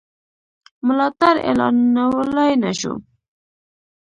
ملاتړ 0.87 1.35
اعلانولای 1.47 2.51
نه 2.63 2.71
شو. 2.79 2.93